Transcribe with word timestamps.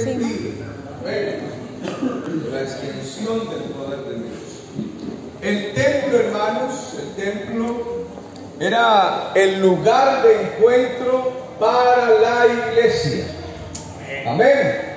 amén, 0.00 0.54
la 2.52 2.60
extensión 2.60 3.50
del 3.50 3.62
poder 3.72 4.00
de 4.00 4.14
Dios. 4.14 4.38
El 5.42 5.72
templo, 5.74 6.18
hermanos, 6.18 6.94
el 6.98 7.24
templo 7.24 8.06
era 8.60 9.32
el 9.34 9.60
lugar 9.60 10.22
de 10.22 10.42
encuentro 10.42 11.32
para 11.58 12.10
la 12.10 12.46
iglesia. 12.46 13.24
Amén. 14.26 14.88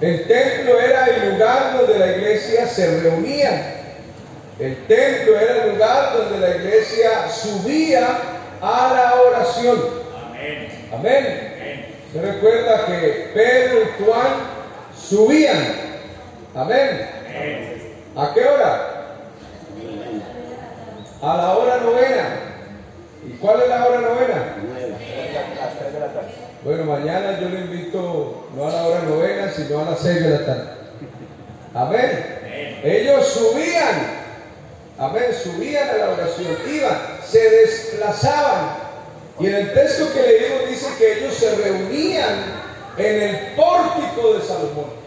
El 0.00 0.26
templo 0.26 0.80
era 0.80 1.06
el 1.06 1.32
lugar 1.32 1.78
donde 1.78 1.98
la 1.98 2.16
iglesia 2.16 2.66
se 2.66 3.00
reunía. 3.00 3.76
El 4.58 4.86
templo 4.86 5.38
era 5.38 5.64
el 5.64 5.72
lugar 5.72 6.16
donde 6.16 6.38
la 6.38 6.56
iglesia 6.56 7.28
subía 7.28 8.18
a 8.60 8.92
la 8.94 9.22
oración. 9.22 9.78
Amén. 10.92 11.51
Se 12.12 12.20
recuerda 12.20 12.84
que 12.84 13.30
Pedro 13.32 13.80
y 13.80 14.04
Juan 14.04 14.32
subían. 14.94 15.92
Amén. 16.54 17.08
¿A 18.14 18.34
qué 18.34 18.44
hora? 18.44 18.88
A 21.22 21.36
la 21.36 21.56
hora 21.56 21.78
novena. 21.78 22.28
¿Y 23.26 23.30
cuál 23.38 23.62
es 23.62 23.68
la 23.68 23.86
hora 23.86 24.00
novena? 24.02 24.56
Bueno, 26.62 26.84
mañana 26.84 27.40
yo 27.40 27.48
le 27.48 27.60
invito 27.60 28.48
no 28.54 28.68
a 28.68 28.72
la 28.72 28.82
hora 28.82 29.02
novena, 29.02 29.50
sino 29.50 29.80
a 29.80 29.90
las 29.90 30.00
seis 30.00 30.22
de 30.22 30.30
la 30.30 30.44
tarde. 30.44 30.64
Amén. 31.74 32.80
Ellos 32.84 33.26
subían. 33.26 34.22
Amén. 34.98 35.24
Subían 35.32 35.88
a 35.88 35.94
la 35.94 36.10
oración. 36.10 36.58
Iban, 36.68 36.98
se 37.24 37.50
desplazaban. 37.50 38.81
Y 39.40 39.46
en 39.46 39.54
el 39.54 39.72
texto 39.72 40.12
que 40.12 40.22
leímos 40.22 40.68
dice 40.68 40.86
que 40.98 41.18
ellos 41.18 41.34
se 41.34 41.54
reunían 41.56 42.62
en 42.96 43.22
el 43.22 43.36
pórtico 43.56 44.34
de 44.34 44.46
Salomón. 44.46 45.02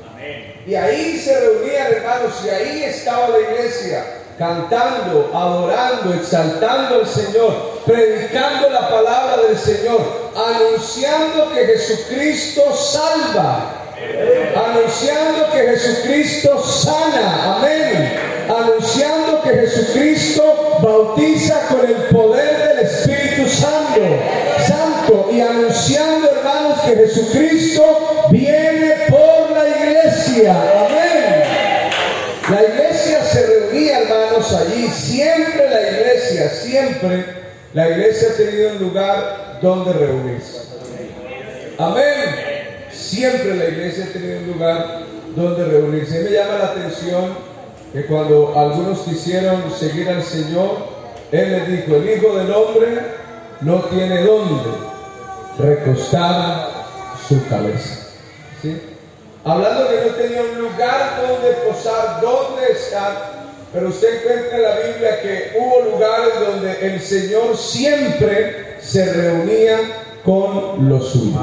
Y 0.65 0.73
ahí 0.73 1.19
se 1.19 1.39
reunían, 1.39 1.93
hermanos, 1.93 2.33
y 2.43 2.49
ahí 2.49 2.83
estaba 2.83 3.29
la 3.29 3.39
iglesia 3.39 4.03
cantando, 4.37 5.31
adorando, 5.33 6.13
exaltando 6.13 6.95
al 6.95 7.07
Señor, 7.07 7.81
predicando 7.85 8.69
la 8.69 8.89
palabra 8.89 9.43
del 9.47 9.57
Señor, 9.57 10.01
anunciando 10.35 11.53
que 11.53 11.65
Jesucristo 11.65 12.61
salva, 12.75 13.71
anunciando 14.55 15.51
que 15.51 15.59
Jesucristo 15.59 16.63
sana, 16.63 17.57
amén, 17.57 18.19
anunciando 18.49 19.41
que 19.41 19.49
Jesucristo 19.51 20.79
bautiza 20.81 21.67
con 21.67 21.85
el 21.85 21.95
poder 22.11 22.67
del 22.67 22.85
Espíritu 22.85 23.24
Santo, 23.47 24.01
Santo, 24.65 25.29
y 25.31 25.41
anunciando, 25.41 26.29
hermanos, 26.29 26.79
que 26.81 26.95
Jesucristo 26.95 28.27
viene 28.31 28.93
por 29.09 29.51
la 29.51 29.67
iglesia, 29.67 30.53
amén. 30.53 31.43
La 32.49 32.63
iglesia 32.63 33.23
se 33.23 33.45
reunía, 33.45 33.99
hermanos, 33.99 34.53
allí. 34.53 34.87
Siempre 34.87 35.69
la 35.69 35.81
iglesia, 35.81 36.49
siempre 36.49 37.25
la 37.73 37.89
iglesia 37.89 38.29
ha 38.31 38.37
tenido 38.37 38.71
un 38.71 38.79
lugar 38.79 39.59
donde 39.61 39.93
reunirse. 39.93 40.61
Amén. 41.77 42.85
Siempre 42.91 43.55
la 43.55 43.65
iglesia 43.65 44.05
ha 44.05 44.13
tenido 44.13 44.39
un 44.39 44.47
lugar 44.53 45.03
donde 45.35 45.65
reunirse. 45.65 46.21
me 46.21 46.31
llama 46.31 46.57
la 46.57 46.65
atención 46.67 47.35
que 47.91 48.05
cuando 48.05 48.53
algunos 48.57 48.99
quisieron 48.99 49.63
seguir 49.77 50.09
al 50.09 50.23
Señor, 50.23 50.77
Él 51.31 51.51
les 51.51 51.67
dijo, 51.67 51.95
el 51.95 52.09
Hijo 52.09 52.37
del 52.37 52.51
Hombre 52.51 53.24
no 53.61 53.75
tiene 53.83 54.21
dónde 54.23 54.71
recostar 55.57 56.69
su 57.27 57.47
cabeza. 57.47 58.09
¿Sí? 58.61 58.81
Hablando 59.43 59.87
que 59.87 60.09
no 60.09 60.15
tenía 60.15 60.41
un 60.41 60.61
lugar 60.61 61.21
donde 61.21 61.51
posar, 61.67 62.21
donde 62.21 62.71
estar, 62.71 63.35
pero 63.71 63.89
usted 63.89 64.21
encuentra 64.21 64.57
en 64.57 64.63
la 64.63 64.75
Biblia 64.75 65.21
que 65.21 65.57
hubo 65.59 65.91
lugares 65.91 66.33
donde 66.39 66.87
el 66.87 66.99
Señor 66.99 67.55
siempre 67.55 68.77
se 68.81 69.13
reunía 69.13 69.77
con 70.23 70.89
los 70.89 71.09
suyos. 71.09 71.39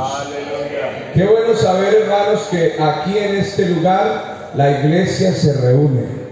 Qué 1.14 1.24
bueno 1.24 1.54
saber, 1.54 1.94
hermanos, 2.02 2.48
que 2.50 2.74
aquí 2.80 3.18
en 3.18 3.36
este 3.36 3.66
lugar 3.66 4.50
la 4.56 4.80
iglesia 4.80 5.32
se 5.32 5.52
reúne. 5.60 6.22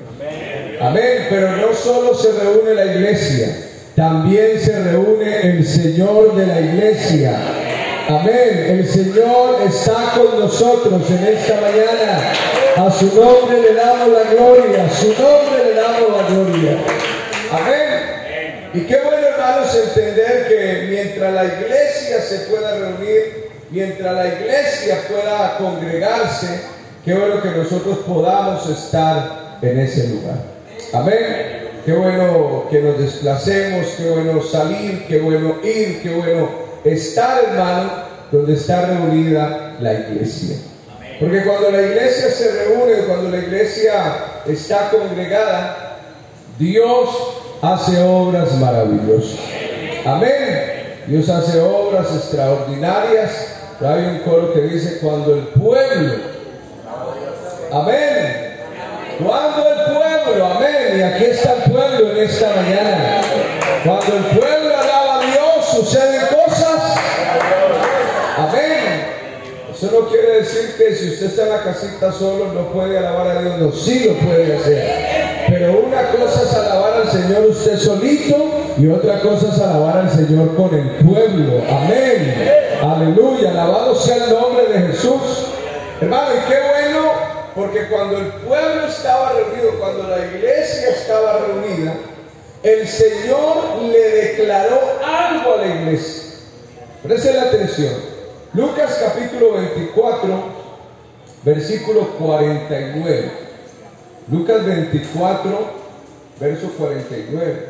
Amén, 0.81 1.27
pero 1.29 1.57
no 1.57 1.75
solo 1.75 2.15
se 2.15 2.33
reúne 2.33 2.75
la 2.75 2.87
iglesia, 2.87 3.70
también 4.01 4.59
se 4.59 4.83
reúne 4.83 5.41
el 5.43 5.67
Señor 5.67 6.35
de 6.35 6.47
la 6.47 6.59
iglesia. 6.59 7.39
Amén. 8.09 8.65
El 8.69 8.89
Señor 8.89 9.61
está 9.61 10.15
con 10.17 10.41
nosotros 10.41 11.03
en 11.11 11.23
esta 11.23 11.61
mañana. 11.61 12.33
A 12.79 12.91
su 12.91 13.15
nombre 13.15 13.61
le 13.61 13.75
damos 13.75 14.09
la 14.09 14.31
gloria. 14.31 14.87
A 14.87 14.91
su 14.91 15.09
nombre 15.09 15.65
le 15.67 15.75
damos 15.75 16.17
la 16.17 16.29
gloria. 16.31 16.79
Amén. 17.53 18.71
Y 18.73 18.81
qué 18.87 19.01
bueno, 19.05 19.27
hermanos, 19.27 19.77
entender 19.77 20.49
que 20.49 20.87
mientras 20.89 21.35
la 21.35 21.45
iglesia 21.45 22.23
se 22.23 22.39
pueda 22.51 22.77
reunir, 22.77 23.51
mientras 23.71 24.15
la 24.15 24.29
iglesia 24.29 24.97
pueda 25.11 25.59
congregarse, 25.59 26.59
qué 27.05 27.13
bueno 27.13 27.43
que 27.43 27.51
nosotros 27.51 27.99
podamos 28.09 28.67
estar 28.67 29.59
en 29.61 29.79
ese 29.79 30.09
lugar. 30.09 30.37
Amén. 30.95 31.70
Qué 31.85 31.93
bueno 31.93 32.67
que 32.71 32.81
nos 32.81 32.99
desplacemos, 32.99 33.87
qué 33.97 34.11
bueno 34.11 34.43
salir, 34.43 35.07
qué 35.09 35.19
bueno 35.19 35.57
ir, 35.63 36.03
qué 36.03 36.15
bueno 36.15 36.49
estar, 36.85 37.43
hermano, 37.45 37.91
donde 38.31 38.55
está 38.55 38.87
reunida 38.87 39.77
la 39.81 39.95
iglesia. 39.95 40.57
Porque 41.19 41.43
cuando 41.43 41.71
la 41.71 41.83
iglesia 41.83 42.31
se 42.31 42.51
reúne, 42.53 43.05
cuando 43.07 43.31
la 43.31 43.39
iglesia 43.39 44.15
está 44.47 44.91
congregada, 44.91 45.99
Dios 46.59 47.09
hace 47.63 48.03
obras 48.03 48.53
maravillosas. 48.59 49.41
Amén. 50.05 50.81
Dios 51.07 51.29
hace 51.29 51.61
obras 51.61 52.15
extraordinarias. 52.15 53.57
hay 53.81 54.05
un 54.05 54.19
coro 54.19 54.53
que 54.53 54.61
dice, 54.63 54.99
cuando 55.01 55.35
el 55.35 55.49
pueblo, 55.49 56.15
amén. 57.73 58.51
Cuando 59.23 59.69
el 59.73 59.80
amén. 60.27 60.99
Y 60.99 61.03
aquí 61.03 61.25
está 61.25 61.55
el 61.55 61.73
pueblo 61.73 62.11
en 62.13 62.19
esta 62.19 62.49
mañana. 62.55 63.21
Cuando 63.85 64.17
el 64.17 64.25
pueblo 64.39 64.77
alaba 64.77 65.21
a 65.21 65.27
Dios, 65.27 65.67
suceden 65.71 66.23
cosas 66.27 67.01
Amén. 68.37 69.07
Eso 69.71 69.91
no 69.93 70.09
quiere 70.09 70.41
decir 70.41 70.75
que 70.77 70.95
si 70.95 71.11
usted 71.11 71.27
está 71.27 71.43
en 71.43 71.49
la 71.51 71.63
casita 71.63 72.13
solo 72.13 72.53
no 72.53 72.73
puede 72.73 72.99
alabar 72.99 73.29
a 73.29 73.43
Dios. 73.43 73.59
No, 73.59 73.73
sí 73.73 74.05
lo 74.05 74.15
puede 74.27 74.57
hacer. 74.57 75.45
Pero 75.49 75.81
una 75.87 76.11
cosa 76.11 76.43
es 76.43 76.55
alabar 76.55 77.03
al 77.03 77.11
Señor 77.11 77.47
usted 77.49 77.79
solito 77.79 78.37
y 78.79 78.89
otra 78.89 79.21
cosa 79.21 79.49
es 79.49 79.61
alabar 79.61 79.99
al 79.99 80.11
Señor 80.11 80.55
con 80.55 80.75
el 80.75 80.89
pueblo. 81.05 81.63
Amén. 81.69 82.35
Aleluya. 82.83 83.51
Alabado 83.51 83.95
sea 83.95 84.17
el 84.17 84.33
nombre 84.33 84.67
de 84.67 84.89
Jesús. 84.89 85.47
Hermano, 86.01 86.29
y 86.35 86.51
qué 86.51 86.59
bueno, 86.73 86.90
porque 87.55 87.89
cuando 87.89 88.19
el 88.19 88.27
pueblo 88.27 88.87
estaba 88.87 89.33
reunido, 89.33 89.79
cuando 89.79 90.05
la 90.05 90.27
iglesia 90.27 90.91
estaba 90.91 91.39
reunida, 91.39 91.95
el 92.63 92.87
Señor 92.87 93.83
le 93.83 94.11
declaró 94.11 94.81
algo 95.05 95.55
a 95.55 95.57
la 95.59 95.67
iglesia. 95.67 96.25
Presten 97.03 97.39
atención. 97.39 97.95
Lucas 98.53 98.99
capítulo 99.01 99.55
24, 99.55 100.29
versículo 101.45 102.09
49. 102.19 103.31
Lucas 104.31 104.65
24, 104.65 105.71
verso 106.39 106.69
49. 106.77 107.67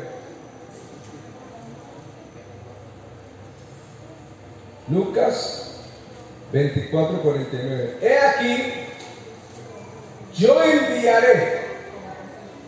Lucas 4.89 5.71
24, 6.51 7.21
49. 7.21 7.97
He 8.01 8.17
aquí, 8.17 8.73
yo 10.37 10.63
enviaré 10.63 11.61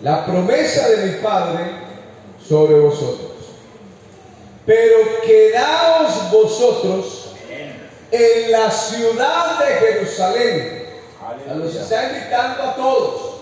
la 0.01 0.25
promesa 0.25 0.89
de 0.89 0.97
mi 1.05 1.11
Padre 1.19 1.63
sobre 2.45 2.79
vosotros. 2.79 3.31
Pero 4.65 5.21
quedaos 5.25 6.31
vosotros 6.31 7.35
en 8.11 8.51
la 8.51 8.69
ciudad 8.69 9.59
de 9.59 9.73
Jerusalén. 9.75 10.83
A 11.49 11.53
los 11.55 11.75
está 11.75 12.11
invitando 12.11 12.63
a 12.63 12.75
todos. 12.75 13.35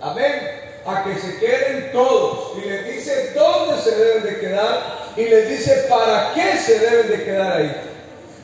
Amén. 0.00 0.50
A 0.84 1.04
que 1.04 1.18
se 1.18 1.38
queden 1.38 1.92
todos. 1.92 2.58
Y 2.58 2.68
les 2.68 2.94
dice 2.94 3.32
dónde 3.34 3.80
se 3.82 3.96
deben 3.96 4.24
de 4.24 4.40
quedar. 4.40 5.12
Y 5.16 5.24
les 5.24 5.48
dice 5.48 5.86
para 5.88 6.32
qué 6.34 6.58
se 6.58 6.78
deben 6.78 7.08
de 7.08 7.24
quedar 7.24 7.52
ahí. 7.56 7.76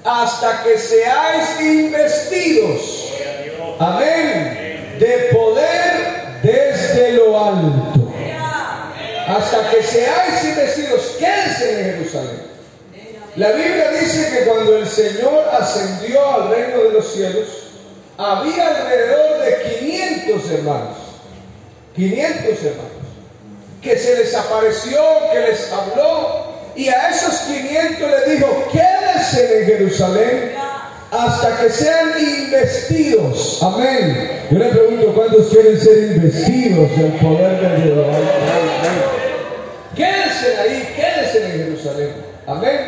Hasta 0.04 0.62
que 0.62 0.78
seáis 0.78 1.60
investidos. 1.60 3.12
Amén. 3.78 4.61
De 5.02 5.30
poder 5.32 6.38
desde 6.44 7.14
lo 7.14 7.36
alto. 7.36 8.12
Hasta 9.26 9.70
que 9.70 9.82
seáis 9.82 10.44
investidos. 10.44 11.16
Quédense 11.18 11.72
en 11.72 11.84
Jerusalén. 11.96 12.42
La 13.34 13.50
Biblia 13.50 13.90
dice 14.00 14.30
que 14.30 14.44
cuando 14.48 14.76
el 14.76 14.86
Señor 14.86 15.48
ascendió 15.60 16.34
al 16.34 16.50
reino 16.50 16.84
de 16.84 16.90
los 16.90 17.12
cielos, 17.12 17.48
había 18.16 18.68
alrededor 18.68 19.40
de 19.40 19.80
500 19.80 20.50
hermanos. 20.52 20.96
500 21.96 22.44
hermanos. 22.62 22.92
Que 23.82 23.98
se 23.98 24.18
les 24.18 24.32
apareció, 24.36 25.02
que 25.32 25.40
les 25.40 25.72
habló. 25.72 26.52
Y 26.76 26.88
a 26.88 27.08
esos 27.08 27.40
500 27.40 28.08
les 28.08 28.38
dijo, 28.38 28.68
quédense 28.70 29.62
en 29.62 29.66
Jerusalén 29.66 30.61
hasta 31.12 31.58
que 31.58 31.68
sean 31.68 32.10
investidos. 32.18 33.62
Amén. 33.62 34.46
Yo 34.50 34.58
le 34.58 34.68
pregunto, 34.70 35.12
¿cuántos 35.14 35.48
quieren 35.48 35.78
ser 35.78 36.16
investidos 36.16 36.96
del 36.96 37.12
poder 37.12 37.60
de 37.60 37.84
Dios? 37.84 38.06
Quédense 39.94 40.56
ahí, 40.56 40.94
quédense 40.96 41.44
en 41.44 41.52
Jerusalén. 41.52 42.12
Amén. 42.46 42.80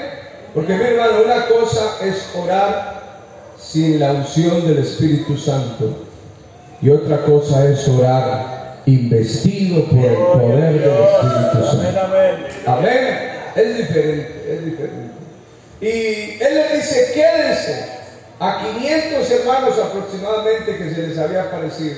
Porque 0.55 0.73
mi 0.73 0.85
hermano, 0.85 1.23
una 1.27 1.47
cosa 1.47 1.97
es 2.03 2.27
orar 2.35 3.03
sin 3.59 4.01
la 4.01 4.13
unción 4.13 4.67
del 4.67 4.79
Espíritu 4.79 5.37
Santo 5.37 6.07
y 6.81 6.89
otra 6.89 7.19
cosa 7.27 7.69
es 7.69 7.87
orar 7.89 8.81
investido 8.87 9.85
por 9.85 9.99
el 9.99 10.15
poder 10.15 10.73
del 10.73 10.91
Espíritu 10.91 11.67
Santo. 11.71 12.01
Amén. 12.67 13.35
Es 13.55 13.77
diferente, 13.77 14.47
es 14.49 14.65
diferente. 14.65 15.15
Y 15.81 16.43
él 16.43 16.55
le 16.55 16.77
dice, 16.77 17.13
quédense 17.13 17.94
a 18.45 18.59
500 18.61 19.31
hermanos 19.31 19.79
aproximadamente 19.79 20.77
que 20.77 20.95
se 20.95 21.07
les 21.07 21.19
había 21.19 21.45
aparecido. 21.45 21.97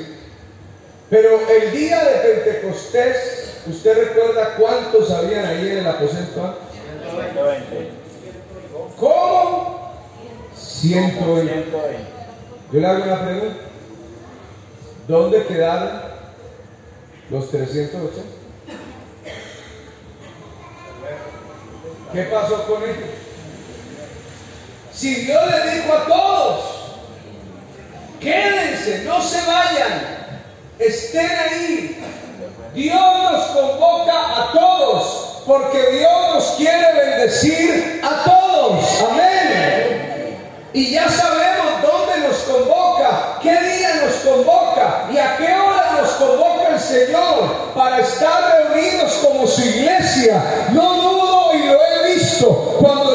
Pero 1.10 1.40
el 1.48 1.72
día 1.72 2.04
de 2.04 2.18
Pentecostés, 2.18 3.62
¿usted 3.66 4.08
recuerda 4.08 4.54
cuántos 4.56 5.10
habían 5.10 5.44
ahí 5.44 5.70
en 5.70 5.78
el 5.78 5.86
aposento? 5.86 6.58
120. 7.10 7.90
¿Cómo? 8.96 9.92
120. 10.54 11.72
Yo 12.72 12.80
le 12.80 12.86
hago 12.86 13.02
una 13.02 13.24
pregunta. 13.24 13.56
¿Dónde 15.08 15.46
quedaron 15.46 16.00
los 17.30 17.50
380? 17.50 18.22
¿Qué 22.12 22.22
pasó 22.22 22.66
con 22.66 22.82
ellos? 22.84 23.15
Si 24.96 25.14
Dios 25.14 25.42
le 25.50 25.70
dijo 25.72 25.92
a 25.92 26.06
todos, 26.06 26.60
quédense, 28.18 29.04
no 29.04 29.20
se 29.20 29.42
vayan, 29.42 30.32
estén 30.78 31.30
ahí. 31.30 32.02
Dios 32.72 33.22
nos 33.30 33.44
convoca 33.48 34.14
a 34.14 34.52
todos, 34.52 35.42
porque 35.46 35.90
Dios 35.98 36.34
nos 36.34 36.44
quiere 36.52 36.94
bendecir 36.94 38.00
a 38.02 38.24
todos. 38.24 39.02
Amén. 39.02 40.38
Y 40.72 40.92
ya 40.92 41.10
sabemos 41.10 41.82
dónde 41.82 42.28
nos 42.28 42.36
convoca, 42.38 43.38
qué 43.42 43.52
día 43.52 44.02
nos 44.02 44.14
convoca 44.14 45.08
y 45.12 45.18
a 45.18 45.36
qué 45.36 45.52
hora 45.52 46.00
nos 46.00 46.10
convoca 46.12 46.68
el 46.72 46.80
Señor 46.80 47.72
para 47.74 47.98
estar 47.98 48.70
reunidos 48.70 49.12
como 49.22 49.46
su 49.46 49.60
iglesia. 49.60 50.42
No 50.72 50.94
dudo 50.94 51.54
y 51.54 51.66
lo 51.66 51.74
he 51.74 52.14
visto 52.14 52.78
cuando 52.80 53.05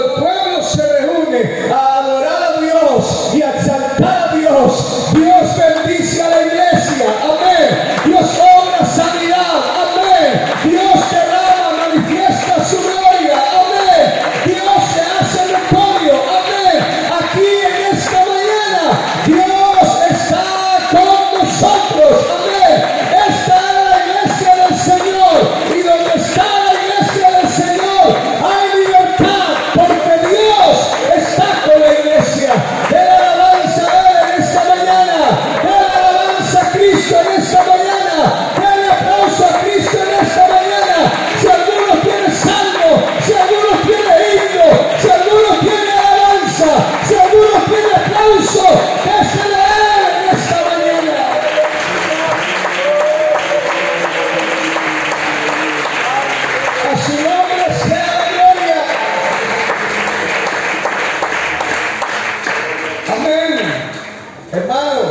Hermano, 64.52 65.02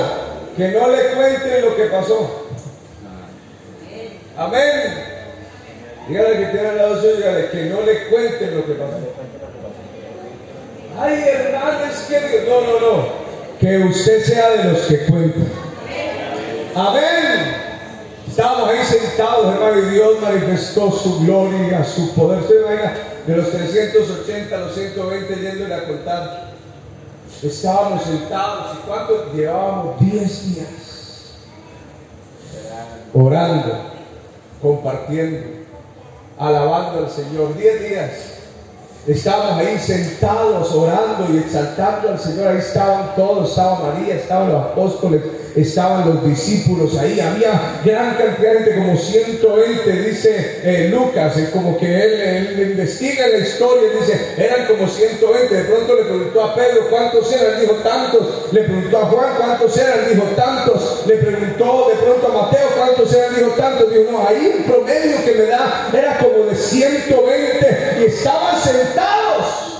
que 0.57 0.69
no 0.69 0.89
le 0.89 1.03
cuenten 1.15 1.63
lo 1.65 1.77
que 1.77 1.85
pasó. 1.85 2.47
Amén. 4.37 5.11
Dígale 6.09 6.39
que 6.39 6.47
tiene 6.47 6.69
al 6.69 6.77
lado 6.77 7.01
suyo, 7.01 7.17
dígale 7.17 7.51
que 7.51 7.65
no 7.67 7.81
le 7.83 8.09
cuenten 8.09 8.57
lo 8.57 8.67
que 8.67 8.73
pasó. 8.73 8.99
Ay, 11.01 11.25
hermano, 11.27 11.85
es 11.91 11.99
que 12.01 12.21
Dios- 12.21 12.45
no, 12.49 12.61
no, 12.61 12.81
no. 12.81 13.09
Que 13.61 13.79
usted 13.79 14.25
sea 14.25 14.51
de 14.51 14.65
los 14.73 14.81
que 14.83 14.99
cuentan. 15.07 15.49
Amén. 16.75 17.57
Estábamos 18.29 18.69
ahí 18.71 18.85
sentados, 18.85 19.55
hermano, 19.55 19.79
y 19.79 19.91
Dios 19.95 20.21
manifestó 20.21 20.91
su 20.93 21.21
gloria, 21.25 21.85
su 21.85 22.15
poder. 22.15 22.43
Se 22.47 22.55
imagina, 22.61 22.93
de 23.27 23.37
los 23.37 23.51
380 23.51 24.55
a 24.57 24.59
los 24.61 24.75
120 24.75 25.35
yéndole 25.37 25.75
a 25.75 25.85
contar. 25.85 26.50
Estábamos 27.43 28.03
sentados 28.03 28.77
y 28.77 28.87
cuánto 28.87 29.33
llevábamos 29.33 29.99
10 30.01 30.55
días 30.55 30.91
orando, 33.15 33.73
compartiendo, 34.61 35.47
alabando 36.39 37.01
al 37.01 37.11
Señor. 37.11 37.57
10 37.57 37.89
días. 37.89 38.11
Estábamos 39.07 39.53
ahí 39.55 39.79
sentados 39.79 40.71
orando 40.73 41.33
y 41.33 41.39
exaltando 41.39 42.11
al 42.11 42.19
Señor. 42.19 42.49
Ahí 42.49 42.59
estaban 42.59 43.15
todos, 43.17 43.49
estaba 43.49 43.79
María, 43.79 44.17
estaban 44.17 44.53
los 44.53 44.63
apóstoles, 44.63 45.23
estaban 45.57 46.09
los 46.09 46.25
discípulos 46.25 46.97
ahí. 46.99 47.21
Había 47.21 47.81
gran 47.85 48.15
cantidad 48.15 48.53
de 48.53 48.59
gente, 48.59 48.75
como 48.77 48.97
120, 48.97 49.93
dice 50.03 50.61
eh, 50.63 50.89
Lucas, 50.91 51.37
eh, 51.37 51.51
como 51.53 51.79
que 51.79 51.87
él, 51.87 52.71
investiga 52.73 53.29
la 53.29 53.39
historia 53.39 53.91
dice, 53.99 54.35
eran 54.37 54.67
como 54.67 54.87
120. 54.89 55.55
De 55.55 55.65
pronto 55.65 55.95
le 55.95 56.03
preguntó 56.03 56.45
a 56.45 56.55
Pedro 56.55 56.89
cuántos 56.91 57.33
eran, 57.33 57.61
dijo 57.61 57.75
tantos. 57.75 58.53
Le 58.53 58.63
preguntó 58.63 58.99
a 58.99 59.07
Juan 59.07 59.35
cuántos 59.37 59.77
eran, 59.77 60.09
dijo 60.09 60.25
tantos. 60.37 61.03
Le 61.07 61.17
preguntó 61.17 61.89
de 61.91 61.97
pronto 61.97 62.27
a 62.29 62.43
Mateo 62.43 62.69
cuántos 62.77 63.15
eran, 63.15 63.35
dijo 63.35 63.51
tantos. 63.51 63.91
Dijo, 63.91 64.13
no, 64.13 64.27
ahí 64.27 64.55
un 64.59 64.65
promedio 64.65 65.25
que 65.25 65.35
me 65.35 65.45
da 65.45 65.89
era 65.93 66.19
como 66.19 66.47
de 66.47 66.55
120 66.55 67.97
y 68.01 68.05
estaban 68.05 68.61
sentados. 68.61 69.71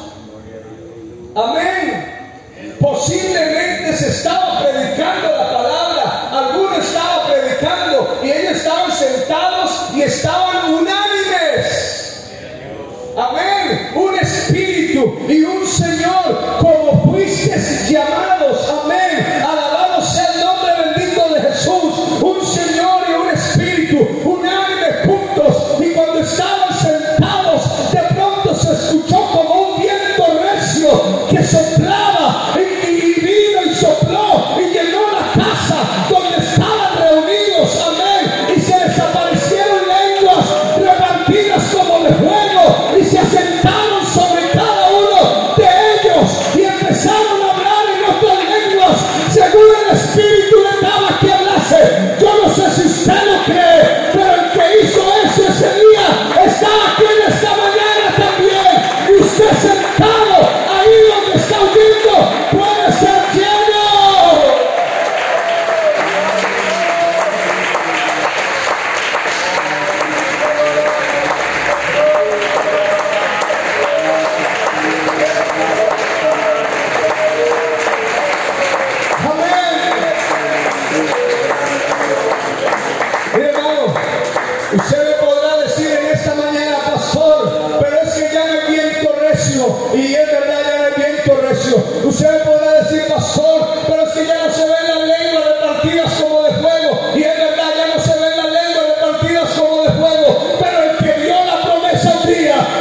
Amén. 1.35 2.10
Posiblemente 2.81 3.95
se 3.95 4.09
estaba 4.09 4.61
predicando 4.61 5.29
la 5.29 5.53
palabra, 5.53 6.31
alguno 6.33 6.77
estaba 6.77 7.27
predicando 7.27 8.21
y 8.25 8.31
ellos 8.31 8.57
estaban 8.57 8.91
sentados 8.91 9.71
y 9.95 10.01
estaban 10.01 10.75
unánimes. 10.75 12.31
Amén. 13.19 13.91
Un 13.95 14.19
espíritu 14.19 15.15
y 15.29 15.43
un 15.43 15.67
Señor 15.67 16.59
como 16.59 17.13
fuisteis 17.13 17.91
llamados. 17.91 18.67
Amén. 18.83 19.27
Alabado 19.47 20.03
sea 20.03 20.33
el 20.33 20.41
nombre 20.41 20.73
bendito 20.95 21.35
de 21.35 21.41
Jesús. 21.43 22.23
Un 22.23 22.47
Señor 22.47 23.03
y 23.11 23.13
un 23.13 23.29
espíritu 23.29 24.09
unánimes 24.25 25.05
juntos. 25.05 25.77
Y 25.81 25.91
cuando 25.93 26.21
estaban 26.21 26.73
sentados, 26.81 27.93
de 27.93 28.01
pronto 28.15 28.55
se 28.55 28.73
escuchó 28.73 29.17
como 29.33 29.75
un 29.75 29.83
viento 29.83 30.25
recio 30.43 31.29
que 31.29 31.45
soplaba 31.45 31.90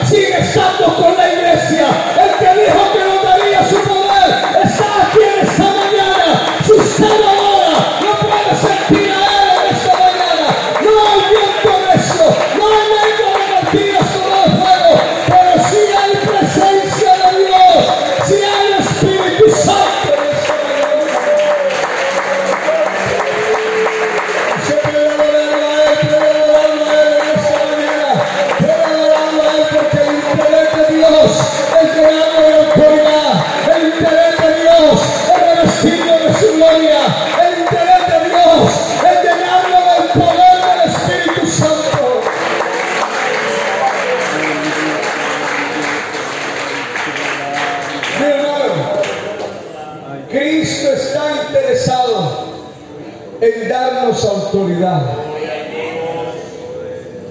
sigue 0.10 0.40
estando 0.40 0.96
con 0.96 1.09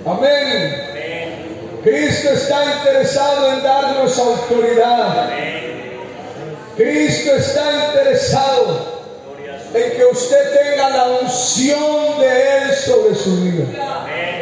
Amén. 0.08 0.88
Cristo 1.84 2.30
está 2.30 2.64
interesado 2.64 3.52
en 3.52 3.62
darnos 3.62 4.18
autoridad. 4.18 5.30
Cristo 6.76 7.34
está 7.36 7.88
interesado 7.88 8.98
en 9.74 9.96
que 9.96 10.04
usted 10.10 10.38
tenga 10.60 10.90
la 10.90 11.08
unción 11.20 12.20
de 12.20 12.28
Él 12.28 12.74
sobre 12.74 13.14
su 13.14 13.42
vida. 13.42 13.64
Amén. 14.00 14.38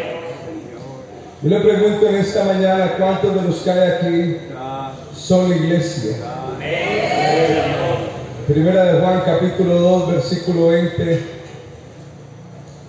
Yo 1.42 1.50
le 1.50 1.61
pregunto 1.61 2.08
en 2.08 2.16
esta 2.16 2.44
mañana, 2.44 2.92
¿cuántos 2.96 3.35
de 3.35 3.42
los 3.42 3.56
que 3.56 3.70
hay 3.70 3.90
aquí 3.90 4.38
son 5.16 5.52
iglesia? 5.52 6.16
Primera 8.46 8.85
de 8.85 9.00
Juan 9.00 9.23
capítulo 9.25 9.75
2, 9.80 10.12
versículo 10.12 10.68
20. 10.68 11.23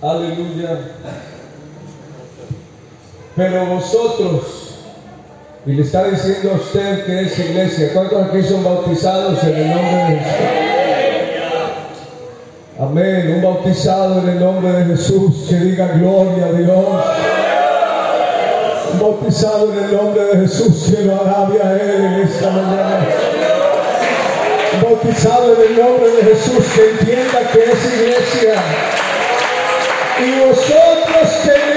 Aleluya. 0.00 0.78
Pero 3.38 3.66
vosotros, 3.66 4.74
y 5.64 5.72
le 5.72 5.82
está 5.82 6.08
diciendo 6.08 6.50
a 6.50 6.54
usted 6.56 7.06
que 7.06 7.20
es 7.20 7.38
iglesia, 7.38 7.90
¿cuántos 7.94 8.24
aquí 8.24 8.42
son 8.42 8.64
bautizados 8.64 9.44
en 9.44 9.56
el 9.56 9.68
nombre 9.68 9.96
de 9.96 10.18
Jesús? 10.18 10.36
Amén, 12.80 13.34
un 13.36 13.42
bautizado 13.42 14.18
en 14.22 14.28
el 14.28 14.40
nombre 14.40 14.72
de 14.72 14.84
Jesús 14.86 15.46
que 15.48 15.54
diga 15.54 15.86
gloria 15.86 16.46
a 16.46 16.52
Dios. 16.52 17.04
Un 18.94 19.00
bautizado 19.00 19.72
en 19.72 19.84
el 19.84 19.96
nombre 19.96 20.24
de 20.24 20.40
Jesús 20.40 20.92
que 20.92 21.04
lo 21.04 21.20
alabe 21.20 21.62
a 21.62 21.72
Él 21.74 22.04
en 22.04 22.14
esta 22.22 22.50
mañana 22.50 23.06
bautizado 24.82 25.54
en 25.54 25.70
el 25.70 25.78
nombre 25.78 26.10
de 26.10 26.22
Jesús, 26.34 26.64
que 26.74 26.90
entienda 26.90 27.40
que 27.52 27.58
es 27.58 27.84
iglesia. 27.94 28.54
Y 30.20 30.40
vosotros 30.40 31.28
que 31.44 31.67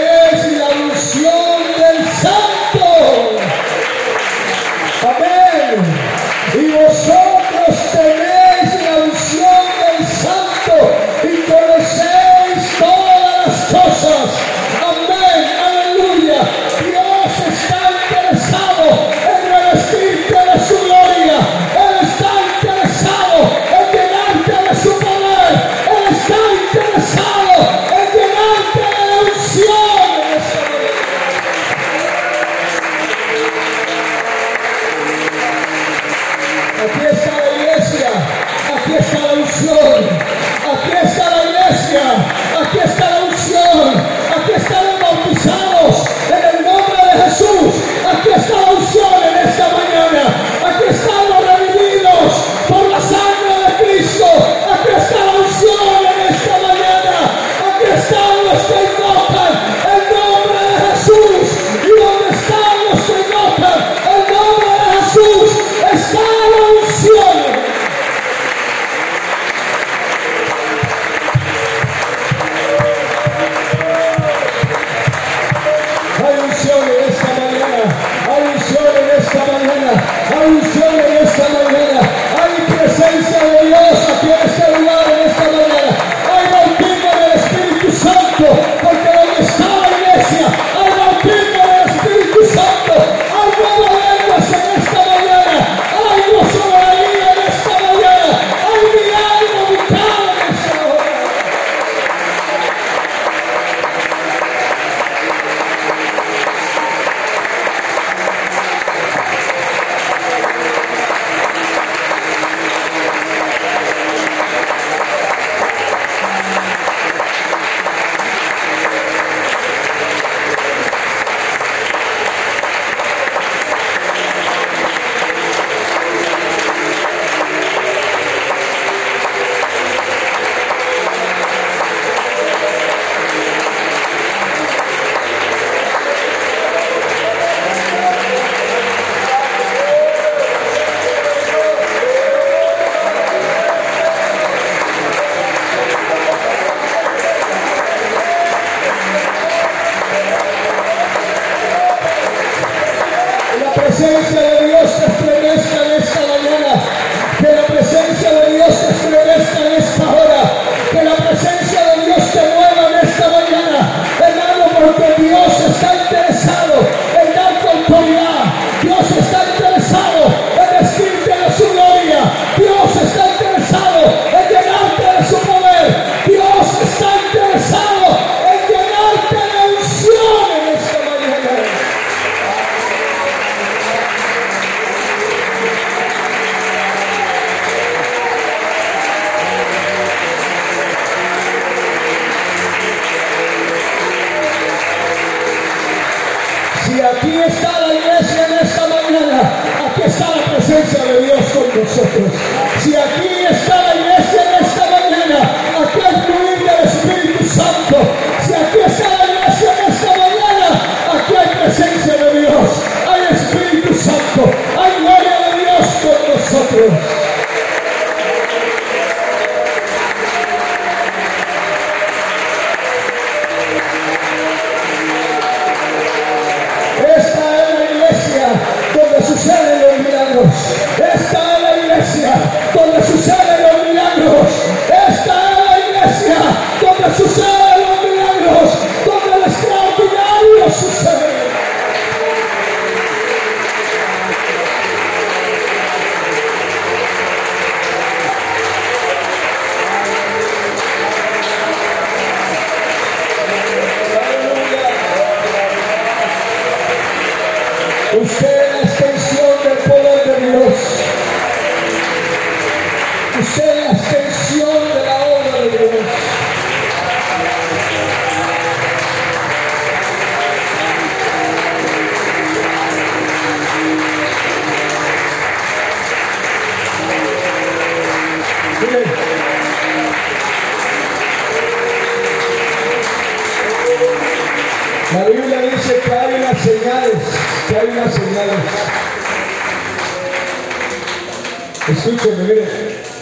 Escúcheme, 291.88 292.44
mire, 292.44 292.66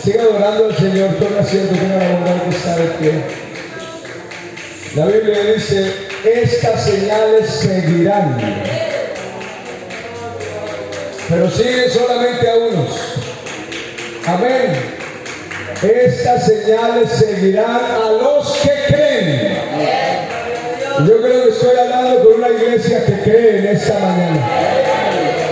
siga 0.03 0.21
adorando 0.23 0.65
al 0.65 0.77
Señor, 0.77 1.09
toma 1.15 1.39
asiento, 1.39 1.73
tenga 1.75 1.97
la 1.97 2.09
bondad 2.09 2.47
estar 2.49 2.77
de 2.77 2.87
pie. 2.99 3.11
La 4.95 5.05
Biblia 5.05 5.53
dice, 5.53 5.93
estas 6.25 6.83
señales 6.83 7.49
seguirán. 7.49 8.37
Pero 11.29 11.49
siguen 11.51 11.89
solamente 11.91 12.49
a 12.49 12.55
unos. 12.55 12.99
Amén. 14.25 14.99
Estas 15.81 16.45
señales 16.45 17.09
seguirán 17.11 17.79
a 17.85 18.11
los 18.11 18.51
que 18.57 18.71
creen. 18.87 19.57
Yo 21.07 21.21
creo 21.21 21.43
que 21.45 21.49
estoy 21.49 21.77
hablando 21.77 22.23
con 22.23 22.33
una 22.43 22.49
iglesia 22.49 23.05
que 23.05 23.21
cree 23.21 23.59
en 23.59 23.67
esta 23.67 23.99
mañana. 23.99 24.98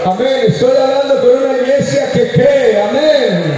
Amén. 0.07 0.45
Estoy 0.47 0.71
hablando 0.77 1.19
con 1.19 1.43
una 1.43 1.57
iglesia 1.57 2.09
que 2.13 2.31
cree. 2.31 2.81
Amén. 2.81 3.56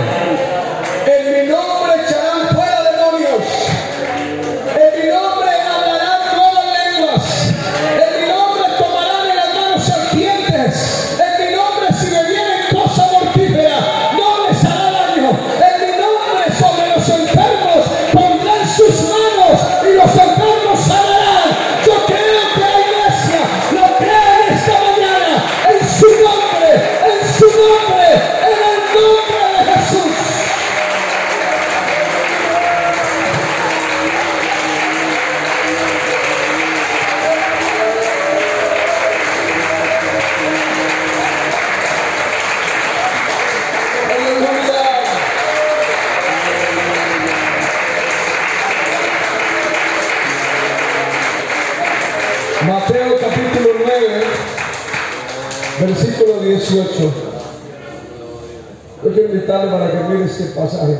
Pasaje, 60.60 60.98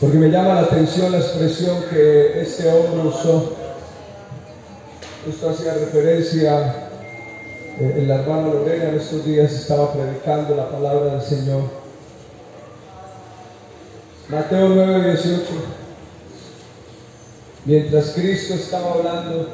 porque 0.00 0.18
me 0.18 0.28
llama 0.28 0.54
la 0.54 0.60
atención 0.62 1.12
la 1.12 1.18
expresión 1.18 1.84
que 1.90 2.40
este 2.40 2.68
hombre 2.68 3.06
usó. 3.06 3.52
Esto 5.28 5.50
hacía 5.50 5.74
referencia, 5.74 6.88
eh, 7.78 7.94
el 7.98 8.10
hermano 8.10 8.54
Lorena 8.54 8.88
en 8.88 8.96
estos 8.96 9.24
días 9.24 9.52
estaba 9.52 9.92
predicando 9.92 10.56
la 10.56 10.68
palabra 10.68 11.12
del 11.12 11.22
Señor. 11.22 11.62
Mateo 14.28 14.68
9, 14.70 15.12
18. 15.12 15.42
Mientras 17.64 18.10
Cristo 18.10 18.54
estaba 18.54 18.94
hablando, 18.94 19.48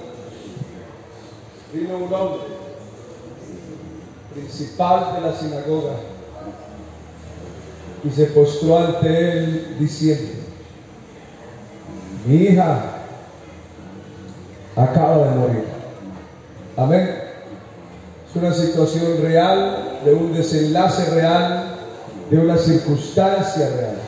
vino 1.75 1.99
un 1.99 2.15
hombre, 2.15 2.41
principal 4.33 5.15
de 5.17 5.21
la 5.21 5.37
sinagoga, 5.37 5.97
y 8.05 8.11
se 8.11 8.27
postró 8.27 8.79
ante 8.79 9.33
él 9.33 9.77
diciendo, 9.79 10.33
mi 12.27 12.37
hija 12.37 12.81
acaba 14.77 15.29
de 15.29 15.35
morir. 15.35 15.65
Amén. 16.77 17.11
Es 18.29 18.37
una 18.37 18.53
situación 18.53 19.21
real, 19.23 20.01
de 20.05 20.15
un 20.15 20.33
desenlace 20.33 21.11
real, 21.11 21.77
de 22.31 22.39
una 22.39 22.57
circunstancia 22.57 23.69
real. 23.71 23.99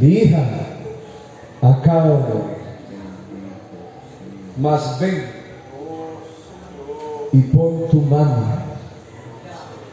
Mi 0.00 0.06
hija 0.06 0.44
acaba 1.60 2.04
de 2.04 2.14
morir. 2.14 2.60
Mas 4.56 4.98
ven 4.98 5.24
y 7.32 7.40
pon 7.42 7.88
tu 7.90 8.00
mano 8.00 8.44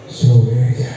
sobre 0.10 0.70
ella 0.70 0.97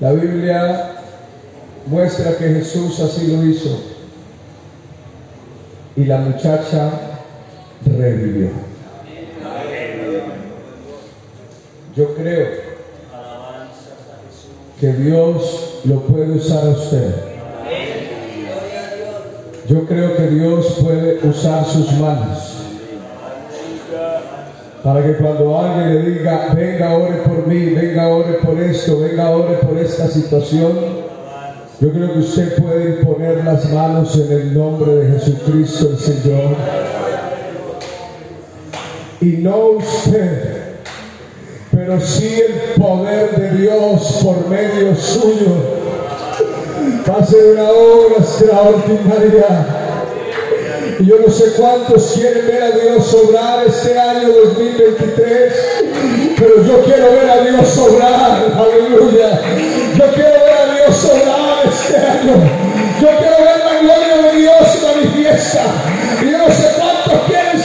La 0.00 0.12
Biblia 0.12 0.94
muestra 1.86 2.36
que 2.36 2.48
Jesús 2.48 2.98
así 2.98 3.28
lo 3.28 3.44
hizo 3.44 3.78
y 5.94 6.04
la 6.04 6.18
muchacha 6.18 6.90
revivió. 7.84 8.50
Yo 11.94 12.14
creo 12.14 12.48
que 14.80 14.92
Dios 14.94 15.80
lo 15.84 16.00
puede 16.00 16.32
usar 16.32 16.66
a 16.66 16.70
usted. 16.70 17.14
Yo 19.68 19.86
creo 19.86 20.16
que 20.16 20.26
Dios 20.26 20.78
puede 20.82 21.20
usar 21.28 21.64
sus 21.64 21.92
manos 21.92 22.51
para 24.82 25.02
que 25.02 25.14
cuando 25.14 25.58
alguien 25.58 25.94
le 25.94 26.10
diga, 26.10 26.48
venga, 26.54 26.94
ore 26.94 27.16
por 27.18 27.46
mí, 27.46 27.66
venga, 27.66 28.08
ore 28.08 28.32
por 28.44 28.58
esto, 28.60 28.98
venga, 28.98 29.30
ore 29.30 29.54
por 29.58 29.78
esta 29.78 30.08
situación, 30.08 30.72
yo 31.80 31.92
creo 31.92 32.12
que 32.12 32.18
usted 32.18 32.62
puede 32.62 32.98
imponer 32.98 33.44
las 33.44 33.70
manos 33.72 34.16
en 34.16 34.32
el 34.32 34.54
nombre 34.54 34.92
de 34.92 35.18
Jesucristo 35.18 35.90
el 35.90 35.98
Señor. 35.98 36.56
Y 39.20 39.36
no 39.38 39.56
usted, 39.76 40.62
pero 41.70 42.00
sí 42.00 42.40
el 42.40 42.80
poder 42.82 43.36
de 43.36 43.58
Dios 43.58 44.20
por 44.24 44.48
medio 44.48 44.96
suyo 44.96 45.82
va 47.08 47.14
a 47.14 47.18
hacer 47.20 47.52
una 47.52 47.70
obra 47.70 48.16
extraordinaria. 48.18 49.81
Y 50.98 51.06
yo 51.06 51.16
no 51.24 51.32
sé 51.32 51.52
cuántos 51.56 52.12
quieren 52.12 52.46
ver 52.46 52.62
a 52.62 52.70
Dios 52.70 53.06
sobrar 53.06 53.66
este 53.66 53.98
año 53.98 54.28
2023, 54.28 55.52
pero 56.38 56.64
yo 56.64 56.82
quiero 56.84 57.12
ver 57.12 57.30
a 57.30 57.42
Dios 57.42 57.68
sobrar, 57.68 58.52
aleluya. 58.56 59.40
Yo 59.96 60.04
quiero 60.12 60.30
ver 60.30 60.58
a 60.58 60.74
Dios 60.74 60.96
sobrar 60.96 61.66
este 61.66 61.96
año. 61.96 62.34
Yo 63.00 63.08
quiero 63.18 63.36
ver 63.38 63.58
la 63.64 63.80
gloria 63.80 64.30
de 64.30 64.38
Dios 64.38 64.62
manifiesta. 64.82 65.64
Y 66.22 66.30
yo 66.30 66.38
no 66.38 66.46
sé 66.46 66.68
cuántos 66.78 67.28
quieren 67.28 67.61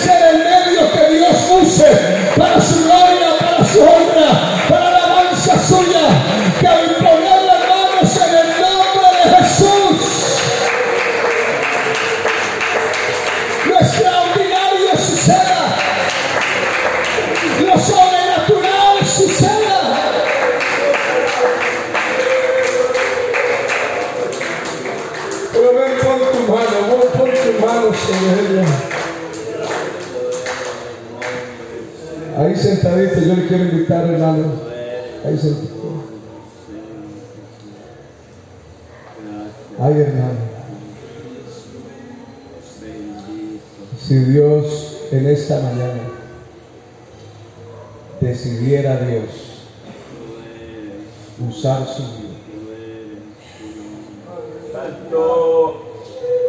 usar 51.57 51.87
su 51.87 52.03
vida. 52.03 52.37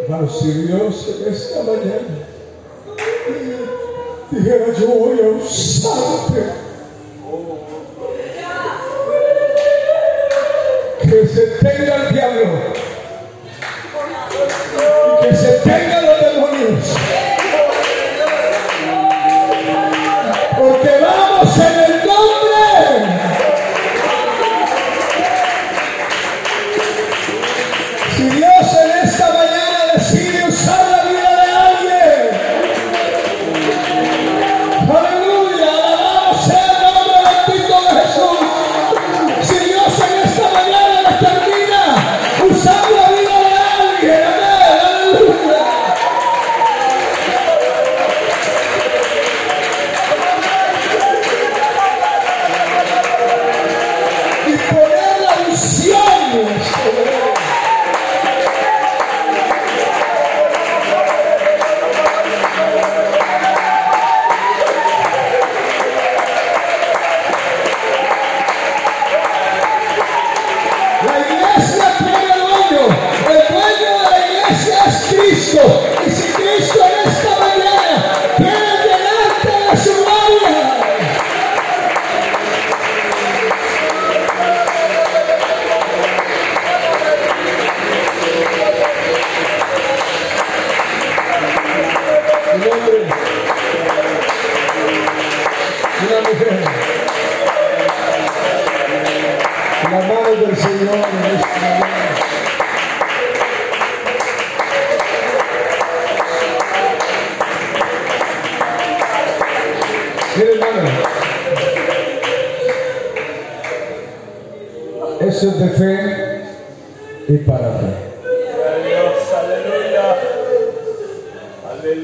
Pero 0.06 0.28
si 0.28 0.52
Dios 0.52 1.06
en 1.08 1.32
esta 1.32 1.62
mañana 1.62 2.26
dijera 4.30 4.66
yo 4.78 4.86
voy 4.86 5.20
a 5.20 5.28
usarte. 5.28 6.68
que 11.00 11.26
se 11.26 11.46
tenga 11.46 11.96
el 11.96 12.12
diablo. 12.12 12.50
Que 15.22 15.34
se 15.34 15.52
tenga 15.64 16.02
los 16.02 16.17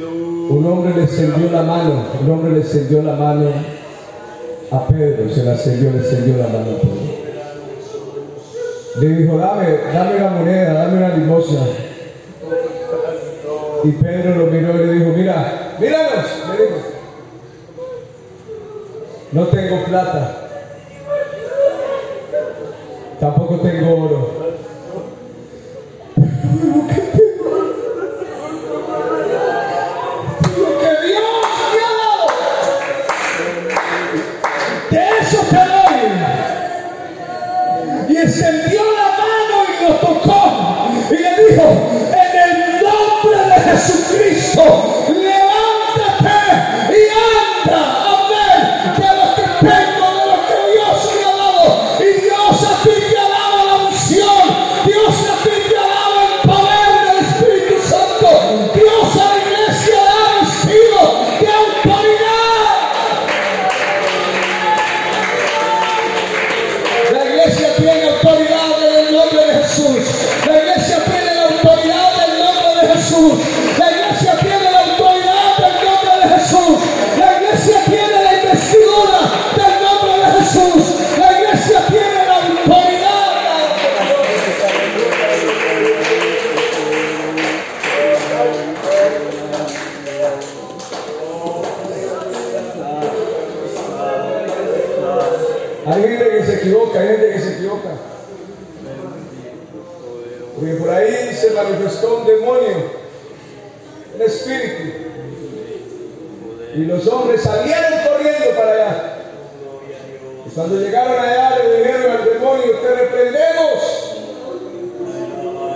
Un 0.07 0.67
hombre 0.67 0.95
le 0.95 1.05
extendió 1.05 1.51
la 1.51 1.62
mano, 1.62 2.05
un 2.21 2.31
hombre 2.31 2.53
le 2.53 2.61
extendió 2.61 3.03
la 3.03 3.14
mano 3.14 3.51
a 4.71 4.87
Pedro, 4.87 5.33
se 5.33 5.43
la 5.43 5.55
extendió, 5.55 5.90
le 5.90 5.99
extendió 5.99 6.37
la 6.37 6.49
mano 6.49 6.77
a 6.77 6.81
Pedro. 6.81 7.14
Le 9.01 9.09
dijo, 9.09 9.38
dame, 9.38 9.67
dame 9.93 10.19
la 10.19 10.31
moneda, 10.31 10.73
dame 10.75 10.97
una 10.99 11.17
limosna. 11.17 11.61
Y 13.85 13.90
Pedro 13.93 14.37
lo 14.37 14.47
miró 14.47 14.75
y 14.75 14.87
le 14.87 14.93
dijo, 14.93 15.11
mira, 15.17 15.77
míranos, 15.81 16.27
le 16.59 16.95
no 19.35 19.49
tengo 19.49 19.85
plata, 19.85 20.49
tampoco 23.19 23.59
tengo 23.59 24.05
oro, 24.05 24.34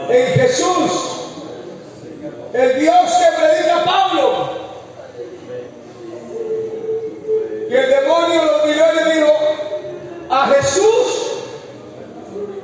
en 0.09 0.27
Jesús, 0.35 0.93
el 2.53 2.81
Dios 2.81 2.95
que 2.95 3.41
predica 3.41 3.85
Pablo. 3.85 4.49
Y 7.71 7.75
el 7.75 7.91
demonio 7.91 8.43
lo 8.45 8.67
miró 8.67 8.85
y 8.93 9.05
le 9.05 9.15
dijo, 9.15 9.33
a 10.31 10.47
Jesús 10.49 11.29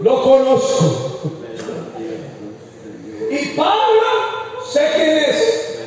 lo 0.00 0.22
conozco. 0.22 1.30
Y 3.30 3.46
Pablo 3.57 4.02
sé 4.70 4.88
quién 4.94 5.18
es. 5.18 5.78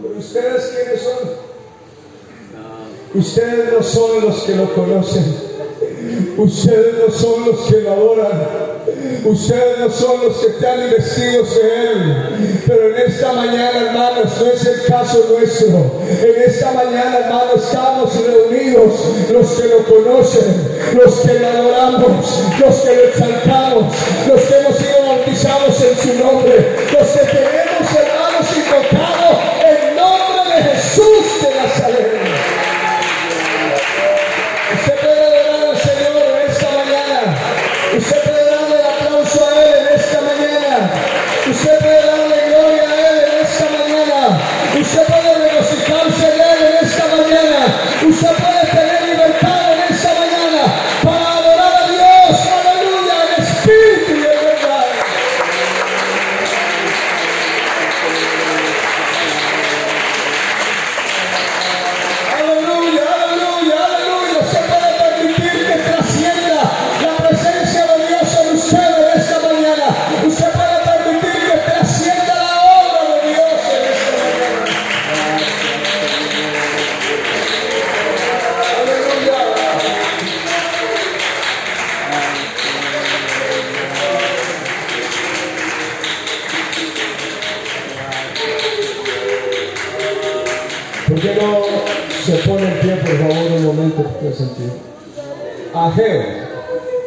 Pero 0.00 0.18
ustedes 0.18 0.72
quiénes 0.74 1.02
son. 1.02 1.46
Ustedes 3.14 3.72
no 3.72 3.82
son 3.82 4.20
los 4.20 4.42
que 4.42 4.54
lo 4.54 4.74
conocen. 4.74 5.46
Ustedes 6.36 6.94
no 7.06 7.12
son 7.12 7.46
los 7.46 7.60
que 7.62 7.80
lo 7.80 7.92
adoran. 7.92 8.75
Ustedes 9.24 9.78
no 9.78 9.90
son 9.90 10.22
los 10.22 10.36
que 10.38 10.46
están 10.48 10.82
investidos 10.82 11.54
de 11.54 11.90
Él. 11.90 12.62
Pero 12.66 12.96
en 12.96 13.10
esta 13.10 13.32
mañana, 13.32 13.78
hermanos, 13.78 14.32
no 14.40 14.46
es 14.46 14.66
el 14.66 14.84
caso 14.86 15.26
nuestro. 15.30 16.02
En 16.08 16.42
esta 16.42 16.72
mañana, 16.72 17.18
hermanos, 17.24 17.64
estamos 17.64 18.10
reunidos 18.26 18.92
los 19.30 19.50
que 19.52 19.68
lo 19.68 19.84
conocen, 19.84 20.68
los 20.94 21.14
que 21.20 21.38
lo 21.38 21.48
adoramos, 21.48 22.42
los 22.60 22.74
que 22.76 22.96
lo 22.96 23.02
exaltamos, 23.04 23.84
los 24.28 24.40
que 24.42 24.58
hemos 24.58 24.76
sido 24.76 25.06
bautizados 25.06 25.80
en 25.82 25.96
su 25.98 26.24
nombre, 26.24 26.76
los 26.92 27.08
que 27.08 27.26
tenemos, 27.26 27.65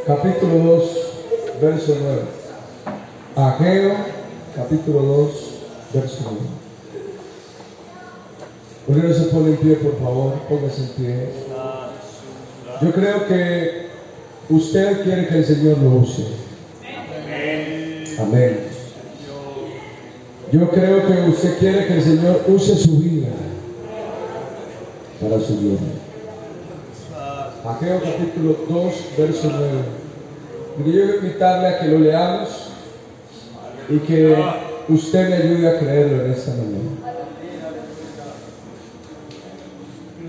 capítulo 0.09 0.57
2, 0.57 0.83
verso 1.61 1.95
9. 2.01 2.21
Ageo, 3.35 3.93
capítulo 4.55 5.01
2, 5.03 5.31
verso 5.93 6.17
9. 6.23 6.39
¿Por 8.87 8.95
qué 8.95 9.07
no 9.07 9.13
se 9.13 9.25
pone 9.25 9.49
en 9.51 9.57
pie, 9.57 9.75
por 9.75 9.99
favor? 9.99 10.33
Póngase 10.49 10.81
en 10.81 10.87
pie. 10.89 11.29
Yo 12.81 12.91
creo 12.91 13.27
que 13.27 13.89
usted 14.49 15.03
quiere 15.03 15.27
que 15.27 15.37
el 15.37 15.45
Señor 15.45 15.77
lo 15.77 15.91
use. 15.97 16.23
Amén. 18.19 18.61
Yo 20.51 20.71
creo 20.71 21.05
que 21.05 21.29
usted 21.29 21.59
quiere 21.59 21.85
que 21.85 21.93
el 21.93 22.01
Señor 22.01 22.45
use 22.47 22.75
su 22.75 22.97
vida 22.97 23.27
para 25.21 25.39
su 25.39 25.55
gloria. 25.59 25.99
Ageo 27.63 28.01
capítulo 28.01 28.55
2, 28.67 28.93
verso 29.15 29.51
9. 29.51 29.98
Y 30.79 30.91
yo 30.91 30.91
quiero 30.91 31.15
invitarle 31.17 31.67
a 31.67 31.79
que 31.79 31.87
lo 31.89 31.99
leamos 31.99 32.69
y 33.89 33.97
que 33.99 34.35
usted 34.87 35.29
me 35.29 35.35
ayude 35.35 35.67
a 35.67 35.79
creerlo 35.79 36.23
en 36.23 36.31
esta 36.31 36.51
mañana. 36.51 37.19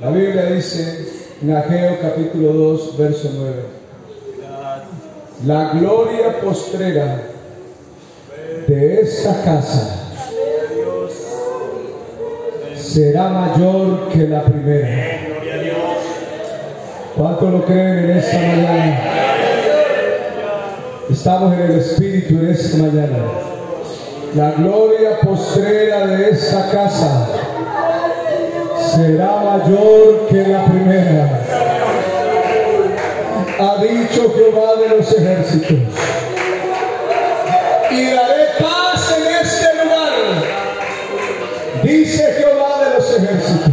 La 0.01 0.11
Biblia 0.11 0.47
dice 0.47 1.09
en 1.43 1.57
Ageo 1.57 1.99
capítulo 2.01 2.53
2, 2.53 2.99
verso 2.99 3.31
9. 3.33 3.55
La 5.47 5.73
gloria 5.73 6.41
postrera 6.41 7.23
de 8.67 9.01
esta 9.03 9.43
casa 9.45 10.11
será 12.77 13.29
mayor 13.29 14.09
que 14.09 14.27
la 14.27 14.43
primera. 14.43 15.21
¿Cuánto 17.17 17.51
lo 17.51 17.65
creen 17.65 17.99
en 17.99 18.11
esta 18.17 18.39
mañana? 18.39 19.50
Estamos 21.11 21.55
en 21.55 21.61
el 21.62 21.79
Espíritu 21.79 22.35
en 22.35 22.51
esta 22.51 22.79
mañana. 22.79 23.18
La 24.37 24.53
gloria 24.53 25.18
postrera 25.20 26.07
de 26.07 26.31
esta 26.31 26.70
casa 26.70 27.27
será 28.94 29.37
mayor 29.38 30.29
que 30.29 30.46
la 30.46 30.64
primera. 30.66 31.40
Ha 33.59 33.83
dicho 33.83 34.33
Jehová 34.35 34.77
de 34.77 34.96
los 34.96 35.12
ejércitos. 35.12 35.79
Y 37.90 38.11
daré 38.12 38.46
paz 38.61 39.16
en 39.18 39.44
este 39.44 39.85
lugar. 39.85 40.12
Dice 41.83 42.35
Jehová 42.38 42.85
de 42.85 42.94
los 42.94 43.16
ejércitos. 43.16 43.73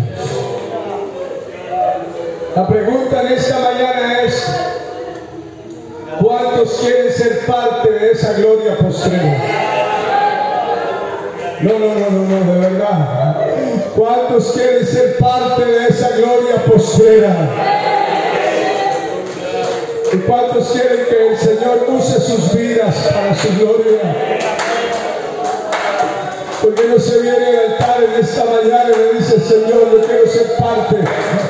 La 2.55 2.67
pregunta 2.67 3.21
en 3.21 3.27
esta 3.27 3.59
mañana 3.59 4.21
es, 4.23 4.43
¿cuántos 6.57 6.79
quieren 6.79 7.13
ser 7.13 7.45
parte 7.45 7.91
de 7.91 8.11
esa 8.11 8.33
gloria 8.33 8.75
postrera? 8.77 9.37
No, 11.61 11.77
no, 11.77 11.93
no, 11.93 12.09
no, 12.09 12.45
no, 12.45 12.53
de 12.53 12.59
verdad. 12.59 13.35
¿Cuántos 13.95 14.51
quieren 14.53 14.87
ser 14.87 15.17
parte 15.19 15.65
de 15.65 15.87
esa 15.87 16.09
gloria 16.17 16.55
postrera? 16.65 17.49
¿Y 20.11 20.17
cuántos 20.19 20.69
quieren 20.69 21.05
que 21.07 21.27
el 21.27 21.37
Señor 21.37 21.85
use 21.89 22.19
sus 22.21 22.55
vidas 22.55 22.95
para 23.13 23.35
su 23.35 23.49
gloria? 23.59 24.01
Porque 26.63 26.87
no 26.87 26.99
se 26.99 27.21
viene 27.21 27.37
al 27.37 27.71
altar 27.73 28.03
en 28.03 28.23
esta 28.23 28.45
mañana 28.45 28.89
y 28.95 28.97
le 28.97 29.19
dice, 29.19 29.39
Señor, 29.41 29.91
yo 29.91 30.01
quiero 30.07 30.27
ser 30.27 30.55
parte 30.57 30.95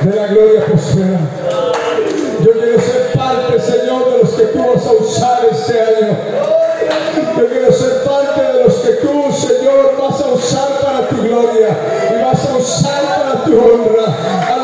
de 0.02 0.16
la 0.16 0.26
gloria 0.26 0.66
postrera. 0.66 1.67
Que 4.38 4.44
tú 4.44 4.58
vas 4.58 4.86
a 4.86 4.92
usar 4.92 5.46
este 5.50 5.80
año. 5.80 6.16
Yo 7.36 7.48
quiero 7.48 7.72
ser 7.72 8.04
parte 8.04 8.40
de 8.40 8.64
los 8.64 8.74
que 8.74 8.92
tú, 8.92 9.32
Señor, 9.32 9.96
vas 10.00 10.20
a 10.20 10.28
usar 10.28 10.68
para 10.80 11.08
tu 11.08 11.16
gloria 11.22 11.76
y 12.08 12.22
vas 12.22 12.48
a 12.48 12.56
usar 12.56 13.02
para 13.18 13.44
tu 13.44 13.58
honra. 13.58 14.57